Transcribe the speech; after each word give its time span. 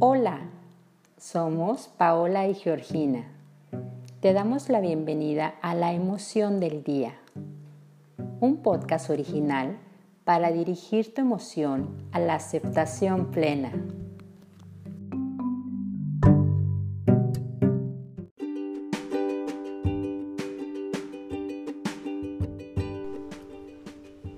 Hola, 0.00 0.42
somos 1.16 1.88
Paola 1.88 2.46
y 2.46 2.54
Georgina. 2.54 3.24
Te 4.20 4.32
damos 4.32 4.68
la 4.68 4.80
bienvenida 4.80 5.56
a 5.60 5.74
La 5.74 5.92
Emoción 5.92 6.60
del 6.60 6.84
Día, 6.84 7.14
un 8.38 8.58
podcast 8.58 9.10
original 9.10 9.76
para 10.22 10.52
dirigir 10.52 11.12
tu 11.12 11.22
emoción 11.22 11.88
a 12.12 12.20
la 12.20 12.36
aceptación 12.36 13.32
plena. 13.32 13.72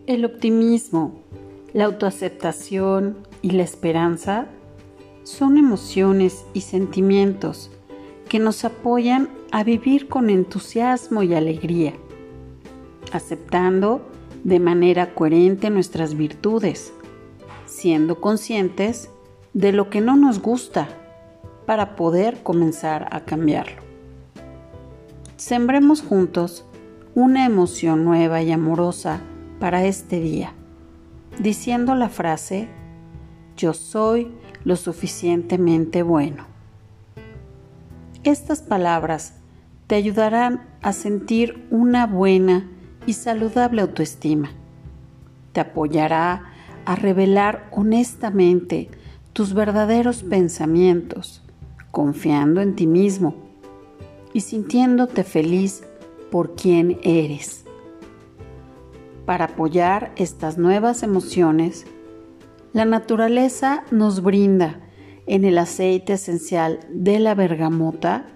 El 0.07 0.25
optimismo, 0.25 1.21
la 1.75 1.85
autoaceptación 1.85 3.19
y 3.43 3.51
la 3.51 3.63
esperanza 3.63 4.49
son 5.23 5.59
emociones 5.59 6.45
y 6.55 6.63
sentimientos 6.63 7.71
que 8.29 8.39
nos 8.39 8.65
apoyan 8.65 9.29
a 9.51 9.65
vivir 9.65 10.09
con 10.09 10.31
entusiasmo 10.31 11.23
y 11.23 11.35
alegría, 11.35 11.95
aceptando 13.13 14.03
de 14.45 14.61
manera 14.61 15.15
coherente 15.15 15.69
nuestras 15.71 16.17
virtudes, 16.17 16.93
siendo 17.67 18.21
conscientes 18.21 19.11
de 19.53 19.73
lo 19.73 19.91
que 19.91 20.01
no 20.01 20.17
nos 20.17 20.41
gusta 20.41 20.89
para 21.67 21.97
poder 21.97 22.43
comenzar 22.43 23.09
a 23.11 23.25
cambiarlo. 23.25 23.83
Sembremos 25.37 26.03
juntos 26.03 26.65
una 27.15 27.45
emoción 27.45 28.05
nueva 28.05 28.43
y 28.43 28.53
amorosa 28.53 29.21
para 29.59 29.85
este 29.85 30.21
día, 30.21 30.53
diciendo 31.39 31.95
la 31.95 32.09
frase, 32.09 32.69
yo 33.61 33.75
soy 33.75 34.33
lo 34.65 34.77
suficientemente 34.77 36.03
bueno. 36.03 36.47
Estas 38.25 38.63
palabras 38.63 39.35
te 39.87 39.97
ayudarán 39.97 40.67
a 40.81 40.95
sentir 40.95 41.67
una 41.71 42.07
buena 42.07 42.67
y 43.07 43.13
saludable 43.13 43.83
autoestima. 43.83 44.51
Te 45.53 45.61
apoyará 45.61 46.45
a 46.87 46.97
revelar 46.97 47.69
honestamente 47.71 48.89
tus 49.35 49.53
verdaderos 49.53 50.23
pensamientos, 50.23 51.43
confiando 51.91 52.63
en 52.63 52.77
ti 52.77 52.87
mismo 52.87 53.35
y 54.33 54.41
sintiéndote 54.41 55.23
feliz 55.23 55.83
por 56.31 56.55
quien 56.55 56.99
eres. 57.03 57.65
Para 59.27 59.47
apoyar 59.47 60.13
estas 60.17 60.57
nuevas 60.57 61.03
emociones, 61.03 61.87
la 62.73 62.85
naturaleza 62.85 63.85
nos 63.91 64.23
brinda 64.23 64.81
en 65.27 65.45
el 65.45 65.59
aceite 65.59 66.15
esencial 66.15 66.81
de 66.91 67.19
la 67.19 67.35
bergamota 67.35 68.27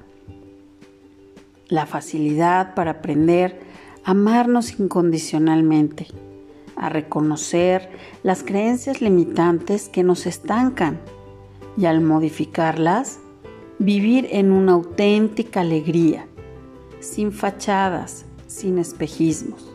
la 1.69 1.87
facilidad 1.87 2.75
para 2.75 2.93
aprender 2.93 3.61
a 4.05 4.11
amarnos 4.11 4.79
incondicionalmente, 4.79 6.09
a 6.77 6.89
reconocer 6.89 7.89
las 8.23 8.43
creencias 8.43 9.01
limitantes 9.01 9.89
que 9.89 10.03
nos 10.03 10.27
estancan 10.27 11.01
y 11.77 11.87
al 11.87 12.01
modificarlas, 12.01 13.19
vivir 13.79 14.29
en 14.31 14.53
una 14.53 14.73
auténtica 14.73 15.61
alegría, 15.61 16.27
sin 17.01 17.33
fachadas, 17.33 18.27
sin 18.47 18.79
espejismos. 18.79 19.73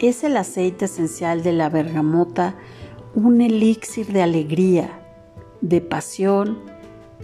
Es 0.00 0.24
el 0.24 0.36
aceite 0.36 0.84
esencial 0.84 1.42
de 1.42 1.52
la 1.52 1.68
bergamota 1.68 2.54
un 3.16 3.40
elixir 3.40 4.12
de 4.12 4.22
alegría, 4.22 4.90
de 5.62 5.80
pasión 5.80 6.58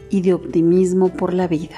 y 0.08 0.22
de 0.22 0.32
optimismo 0.32 1.10
por 1.10 1.34
la 1.34 1.46
vida. 1.46 1.76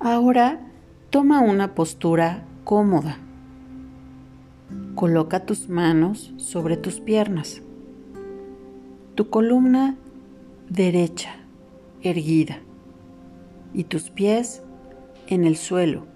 Ahora 0.00 0.66
toma 1.10 1.40
una 1.40 1.74
postura 1.74 2.46
cómoda. 2.64 3.18
Coloca 4.94 5.44
tus 5.44 5.68
manos 5.68 6.32
sobre 6.38 6.78
tus 6.78 7.00
piernas. 7.00 7.60
Tu 9.14 9.28
columna 9.28 9.96
derecha, 10.70 11.34
erguida 12.00 12.60
y 13.72 13.84
tus 13.84 14.10
pies 14.10 14.62
en 15.26 15.44
el 15.44 15.56
suelo, 15.56 16.06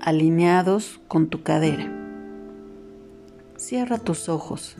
alineados 0.00 1.00
con 1.08 1.28
tu 1.28 1.42
cadera. 1.42 1.90
Cierra 3.56 3.98
tus 3.98 4.28
ojos. 4.28 4.76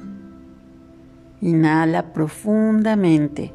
Inhala 1.41 2.13
profundamente 2.13 3.53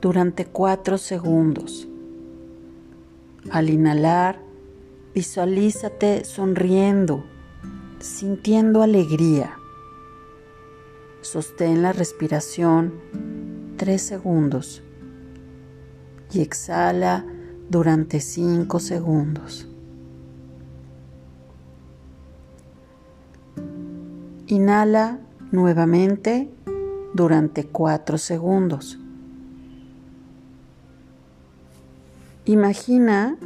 durante 0.00 0.46
cuatro 0.46 0.98
segundos. 0.98 1.88
Al 3.50 3.68
inhalar, 3.70 4.40
visualízate 5.14 6.24
sonriendo, 6.24 7.24
sintiendo 8.00 8.82
alegría. 8.82 9.58
Sostén 11.20 11.82
la 11.82 11.92
respiración 11.92 12.92
tres 13.76 14.02
segundos 14.02 14.82
y 16.32 16.40
exhala 16.40 17.24
durante 17.68 18.20
5 18.20 18.78
segundos. 18.80 19.68
Inhala 24.46 25.20
nuevamente 25.52 26.50
durante 27.14 27.64
4 27.64 28.18
segundos. 28.18 28.98
Imagina 32.44 33.38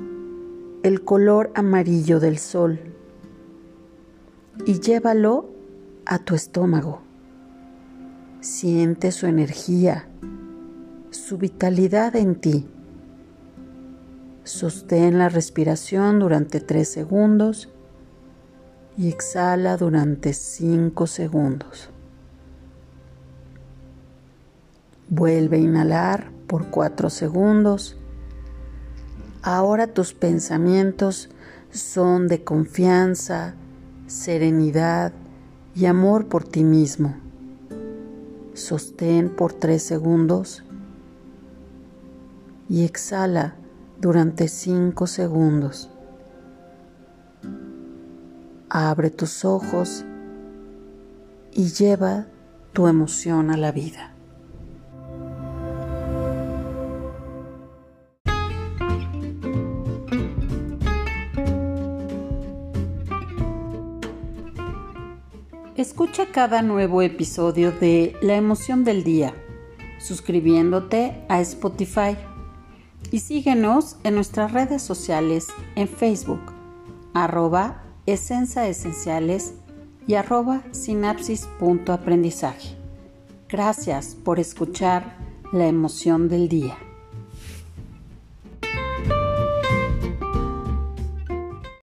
el 0.82 1.04
color 1.04 1.52
amarillo 1.54 2.18
del 2.18 2.38
sol 2.38 2.80
y 4.66 4.80
llévalo 4.80 5.48
a 6.04 6.18
tu 6.18 6.34
estómago. 6.34 7.00
Siente 8.40 9.12
su 9.12 9.26
energía, 9.26 10.08
su 11.10 11.38
vitalidad 11.38 12.16
en 12.16 12.34
ti. 12.36 12.66
Sostén 14.48 15.18
la 15.18 15.28
respiración 15.28 16.18
durante 16.18 16.60
3 16.60 16.88
segundos 16.88 17.68
y 18.96 19.08
exhala 19.08 19.76
durante 19.76 20.32
5 20.32 21.06
segundos. 21.06 21.90
Vuelve 25.10 25.58
a 25.58 25.60
inhalar 25.60 26.30
por 26.46 26.70
4 26.70 27.10
segundos. 27.10 27.98
Ahora 29.42 29.86
tus 29.86 30.14
pensamientos 30.14 31.28
son 31.70 32.26
de 32.26 32.42
confianza, 32.42 33.54
serenidad 34.06 35.12
y 35.74 35.84
amor 35.84 36.26
por 36.26 36.44
ti 36.44 36.64
mismo. 36.64 37.16
Sostén 38.54 39.28
por 39.28 39.52
3 39.52 39.82
segundos 39.82 40.64
y 42.70 42.86
exhala 42.86 43.54
durante 44.00 44.48
5 44.48 45.06
segundos. 45.06 45.90
Abre 48.70 49.10
tus 49.10 49.44
ojos 49.44 50.04
y 51.52 51.70
lleva 51.70 52.26
tu 52.72 52.86
emoción 52.86 53.50
a 53.50 53.56
la 53.56 53.72
vida. 53.72 54.14
Escucha 65.76 66.26
cada 66.32 66.60
nuevo 66.62 67.02
episodio 67.02 67.70
de 67.70 68.16
La 68.20 68.34
emoción 68.34 68.82
del 68.84 69.04
día, 69.04 69.32
suscribiéndote 70.00 71.24
a 71.28 71.40
Spotify 71.40 72.16
y 73.10 73.20
síguenos 73.20 73.96
en 74.04 74.14
nuestras 74.14 74.52
redes 74.52 74.82
sociales 74.82 75.48
en 75.76 75.88
Facebook, 75.88 76.52
arroba 77.14 77.82
esenciales 78.06 79.54
y 80.06 80.14
arroba 80.14 80.62
sinapsis.aprendizaje. 80.72 82.76
Gracias 83.48 84.14
por 84.14 84.40
escuchar 84.40 85.16
la 85.52 85.66
emoción 85.66 86.28
del 86.28 86.48
día. 86.48 86.76